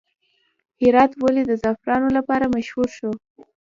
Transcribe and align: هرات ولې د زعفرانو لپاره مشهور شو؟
هرات 0.81 1.11
ولې 1.15 1.43
د 1.49 1.51
زعفرانو 1.61 2.07
لپاره 2.17 2.51
مشهور 2.55 2.87
شو؟ 2.97 3.11